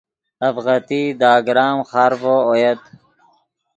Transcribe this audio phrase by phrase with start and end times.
[0.47, 2.81] اڤغتئی دے اگرام خارڤو اویت